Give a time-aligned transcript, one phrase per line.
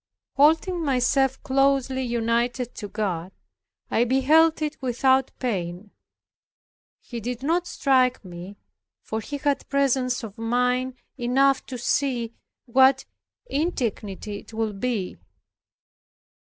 [0.33, 3.31] Holding myself closely united to God,
[3.91, 5.91] I beheld it without pain.
[6.99, 8.57] He did not strike me
[9.03, 12.33] for he had presence of mind enough to see
[12.65, 13.05] what
[13.47, 15.17] indignity it would be.